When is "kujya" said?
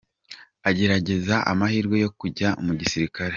2.19-2.49